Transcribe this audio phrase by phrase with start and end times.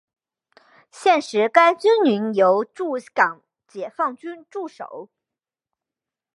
[0.91, 5.11] 现时该军营由驻港解放军驻守。